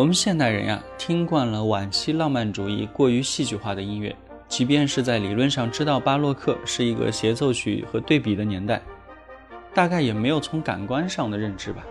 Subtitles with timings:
[0.00, 4.16] 我们现代人呀，听惯了晚期浪漫主义过于戏剧化的音乐，
[4.48, 8.80] 即便是在理论上知道巴洛克是一个协奏曲和对比的年代，
[9.74, 11.84] 大概也没有从感官上的认知吧。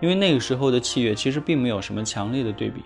[0.00, 2.82] 因为那个时候的器乐其实并没有什么强烈的对比，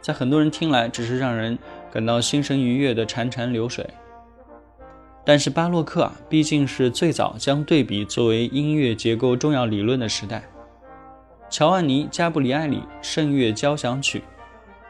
[0.00, 1.56] 在很多人听来只是让人
[1.92, 3.88] 感到心神愉悦的潺潺流水。
[5.24, 10.42] 但是巴洛克啊，毕竟是最早将对比作为音乐结构重要理论的时代。
[11.48, 14.18] 乔万尼·加布里埃里《圣乐交响曲》，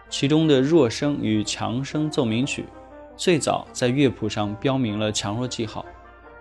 [0.09, 2.65] 其中的弱声与强声奏鸣曲，
[3.15, 5.85] 最早在乐谱上标明了强弱记号，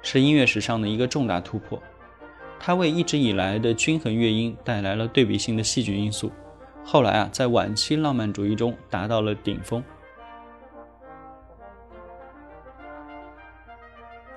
[0.01, 1.81] 是音乐史上的一个重大突破。
[2.57, 6.31] 它为一直以来的均衡乐音带来了对比性的戏剧因素。
[6.83, 9.83] 后来啊，在晚期浪漫主义中达到了顶峰。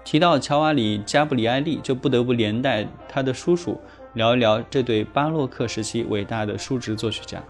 [0.04, 3.80] 提到乔瓦里·加布里埃利，就不得不连带他的叔叔。
[4.14, 7.42] 聊一聊这对巴洛克时期伟大的叔侄作曲家，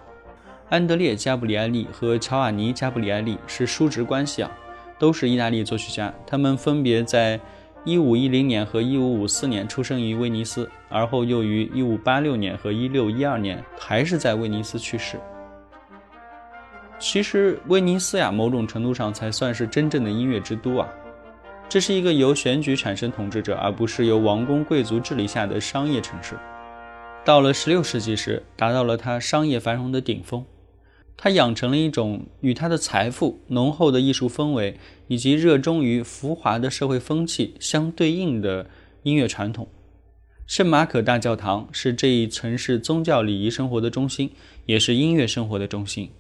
[0.69, 4.51] 安德烈·加布里埃利和乔瓦尼·加布里埃利是叔侄关系啊，
[4.99, 6.13] 都是意大利作曲家。
[6.27, 7.39] 他们分别在
[7.85, 15.19] 1510年和1554年出生于威尼斯，而后又于1586年和1612年还是在威尼斯去世。
[16.99, 20.89] 其实威尼斯呀，某种程度上才算是真正的音乐之都啊。
[21.69, 26.35] 这是一个由选举产生统治者，而不是由王公贵族治理下的商业城市。
[27.27, 30.43] 到了16世纪时，达到了它商业繁荣的顶峰。
[31.15, 34.79] 它养成了一种与它的财富、浓厚的艺术氛围
[35.09, 38.71] 以及热衷于浮华的社会风气相对应的
[39.03, 39.69] 音乐传统。
[40.47, 44.31] 圣马可大教堂是这一城市宗教礼仪生活的中心，
[44.65, 46.11] 也是音乐生活的中心。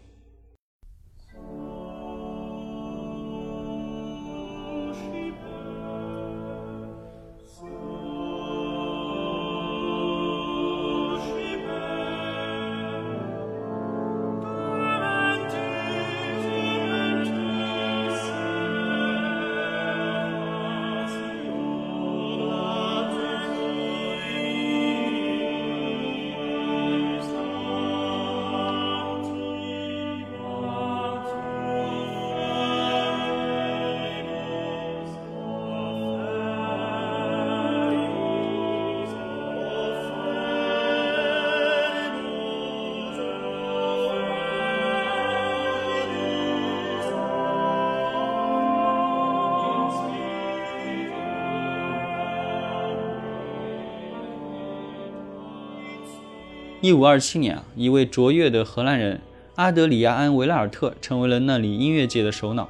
[56.80, 59.20] 一五二七年啊，一位卓越的荷兰人
[59.56, 62.68] 阿德里亚安·维拉尔特成为了那里音乐界的首脑。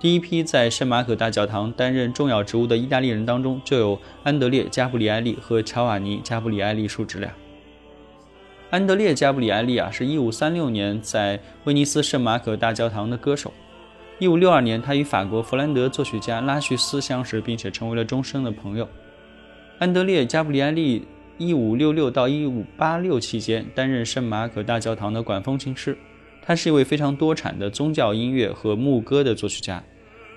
[0.00, 7.32] 第一批在圣马可大教堂担任重要职务的意大利人当中，就有安德烈·加布里埃利和乔瓦尼·加布里埃利叔侄俩。
[8.70, 13.52] 安德烈·加布里埃利啊，是一五三六年在威尼斯圣马可大教堂的歌手。
[14.18, 18.88] 一五六二年，他与法国弗兰德作曲家拉叙斯相识，并且成为了终生的朋友。
[19.78, 21.06] 安德烈·加布里埃利。
[21.36, 25.98] 一五六六到一五八六期间，担任圣马可大教堂的管风琴师。
[26.46, 29.82] 他是一位非常多产的宗教音乐和牧歌的作曲家。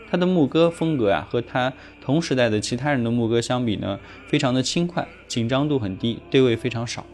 [0.09, 7.05] 他的牧歌风格啊，和他同时代的其他人的牧歌相比呢，非常的轻快，紧张度很低，对位非常少。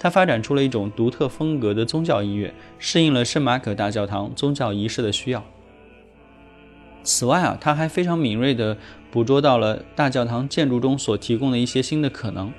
[0.00, 5.44] 他发展出了一种独特风格的宗教音乐，适应了圣马可大教堂宗教仪式的需要。
[7.04, 8.76] 此外啊，他还非常敏锐地
[9.10, 12.52] 捕捉到了大教堂建筑中所提供的一些新的可能。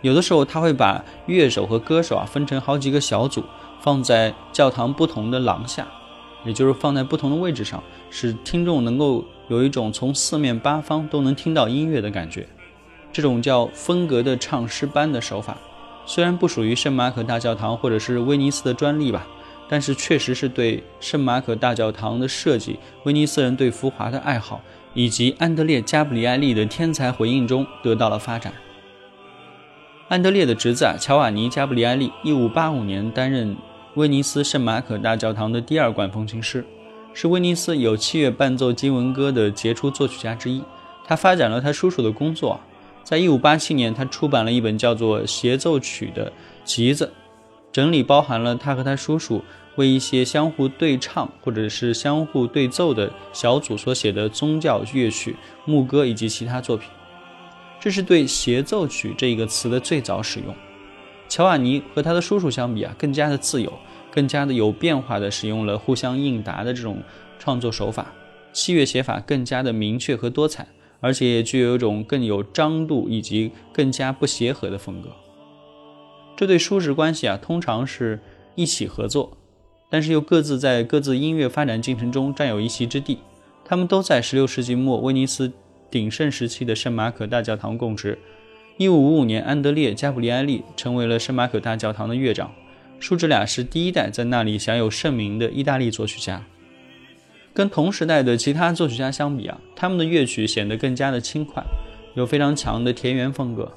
[0.00, 3.44] 有的时候他会把乐手和歌手啊分成好几个小组，
[3.80, 5.86] 放在教堂不同的廊下，
[6.44, 12.46] 也就是放在不同的位置上，使听众能够有一种从四面八方都能听到音乐的感觉。
[13.12, 15.56] 这种叫风格的唱诗班的手法，
[16.06, 19.26] 虽然不属于圣马可大教堂或者是威尼斯的专利吧，
[19.68, 24.60] 但是确实是对圣马可大教堂的设计、威尼斯人对浮华的爱好，
[24.94, 28.52] 以及安德烈·加布里埃利的天才回应中得到了发展。
[30.08, 33.54] 安德烈的侄子啊，乔瓦尼·加布里埃利，一五八五年担任
[33.94, 36.64] 威尼斯圣马可大教堂的第二管风琴师，
[37.12, 40.62] 是威尼斯有器乐伴奏经文歌的杰出作曲家之一。
[41.04, 42.58] 他发展了他叔叔的工作，
[43.04, 46.32] 在一五八七年，他出版了一本叫做《协奏曲》的
[46.64, 47.12] 集子，
[47.70, 49.44] 整理包含了他和他叔叔
[49.76, 56.88] 为一些相互对唱或者是相互对奏的小组所写的宗教乐曲、牧歌以及其他作品。
[57.88, 60.54] 这是对协奏曲这一个词的最早使用。
[61.26, 63.72] 乔瓦尼和他的叔叔相比啊，更加的自由，
[64.10, 67.02] 更加的有变化的使用了互相应答的这种
[67.38, 68.12] 创作手法，
[68.52, 70.68] 器乐写法更加的明确和多彩，
[71.00, 75.08] 而且具有一种更有张度以及更加不协和的风格。
[76.36, 78.20] 这对叔侄关系啊，通常是
[78.54, 79.38] 一起合作，
[79.88, 83.16] 但是又各自在各自音乐发展进程中占有一席之地。
[83.64, 85.50] 他们都在16世纪末威尼斯。
[85.90, 88.18] 鼎盛时期的圣马可大教堂供职。
[88.78, 92.52] 1555年，安德烈·加布里埃利成为了圣马可大教堂的乐长。
[93.00, 96.44] 叔侄俩是第一代在那里享有盛名的意大利作曲家。
[97.54, 101.64] 跟同时代的其他作曲家相比啊，他们的乐曲显得更加的轻快，
[102.14, 103.72] 有非常强的田园风格，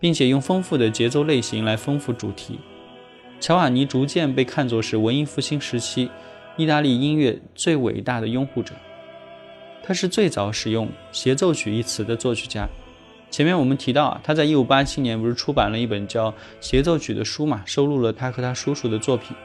[0.00, 2.58] 并且用丰富的节奏类型来丰富主题。
[3.38, 6.10] 乔瓦尼逐渐被看作是文艺复兴时期
[6.56, 8.74] 意大利音乐最伟大的拥护者。
[9.82, 12.68] 他是最早使用协奏曲一词的作曲家。
[13.30, 19.36] 前面我们提到啊，他在一五八七年不是出版了一本叫《协奏曲》的书嘛，收录了他和他叔叔的作品。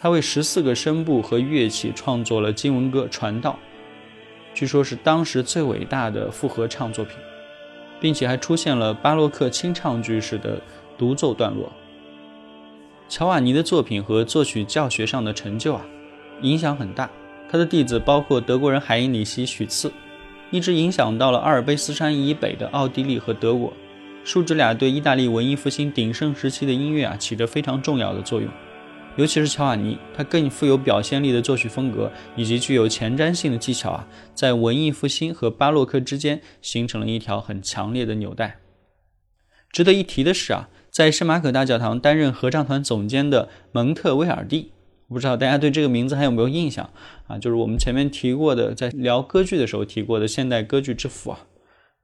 [0.00, 3.50] 他为十四个声部和乐器创作了经文歌《传道》，
[4.54, 7.16] 据说是当时最伟大的复合唱作品，
[8.00, 10.60] 并且还出现了巴洛克清唱句式的
[10.98, 11.70] 独奏段落。
[13.08, 15.84] 乔瓦尼的作品和作曲教学上的成就啊，
[16.40, 17.10] 影响很大。
[17.52, 19.92] 他的弟子包括德国人海因里希·许茨，
[20.50, 23.70] 一直影响到了阿尔卑斯山以北的奥地利和德国。
[24.24, 28.48] 叔侄俩对意大利文艺复兴鼎盛时期的音乐啊起着非常重要的作用。
[29.16, 38.60] 尤其是乔瓦尼，他更富有表现力的作曲风格以及具有前瞻性的技巧啊，在文艺复兴和巴洛克之间形成了一条很强烈的纽带。
[39.70, 44.72] 值得一提的是啊，在圣马可大教堂担任合唱团总监的蒙特威尔第。
[45.12, 46.90] 不知道大家对这个名字还有没有印象
[47.28, 47.38] 啊？
[47.38, 51.46] 就是我们前面提过的，在聊歌剧的时候提过的现代歌剧之父啊。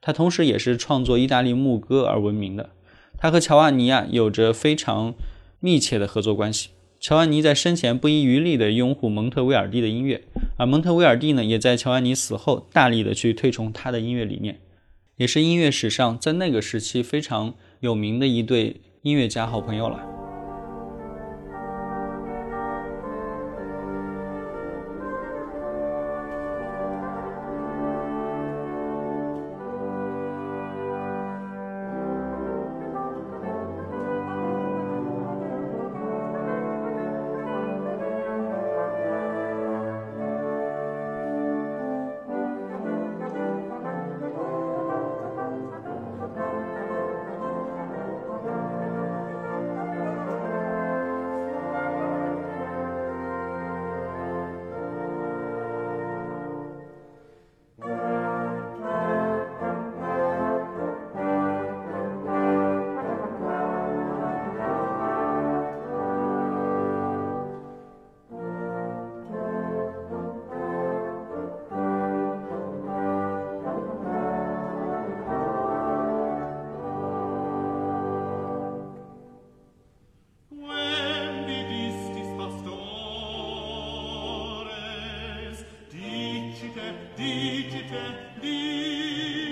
[0.00, 2.70] 他同时也是创作意大利牧歌而闻名的。
[3.16, 5.14] 他和乔瓦尼啊有着非常
[5.58, 6.68] 密切的合作关系。
[7.00, 10.22] 乔瓦尼在生前不遗余力地拥护蒙特威尔第的音乐，
[10.56, 14.60] 而蒙特威尔第呢，也在乔瓦尼死后大力地去推崇他的音乐理念，
[15.16, 20.17] 也是音乐史上在那个时期非常有名的一对音乐家好朋友了。
[86.58, 88.00] dicite, dicite,
[88.40, 89.47] dicite,